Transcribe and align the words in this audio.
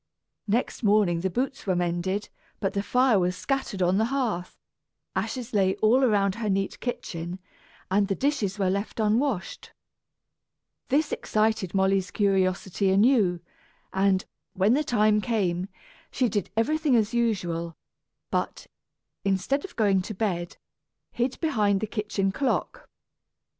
Next 0.47 0.81
morning 0.81 1.19
the 1.19 1.29
boots 1.29 1.67
were 1.67 1.75
mended, 1.75 2.29
but 2.59 2.73
the 2.73 2.81
fire 2.81 3.19
was 3.19 3.35
scattered 3.37 3.83
on 3.83 3.99
the 3.99 4.05
hearth, 4.05 4.57
ashes 5.15 5.53
lay 5.53 5.75
all 5.75 6.03
about 6.03 6.33
her 6.41 6.49
neat 6.49 6.79
kitchen, 6.79 7.37
and 7.91 8.07
the 8.07 8.15
dishes 8.15 8.57
were 8.57 8.71
left 8.71 8.99
unwashed. 8.99 9.73
This 10.87 11.11
excited 11.11 11.75
Molly's 11.75 12.09
curiosity 12.09 12.89
anew 12.89 13.41
and, 13.93 14.25
when 14.53 14.73
the 14.73 14.79
next 14.79 14.87
time 14.89 15.21
came, 15.21 15.67
she 16.09 16.27
did 16.27 16.49
everything 16.57 16.95
as 16.95 17.13
usual, 17.13 17.77
but, 18.31 18.65
instead 19.23 19.63
of 19.63 19.75
going 19.75 20.01
to 20.01 20.15
bed, 20.15 20.57
hid 21.11 21.39
behind 21.41 21.79
the 21.79 21.85
kitchen 21.85 22.31
clock. 22.31 22.89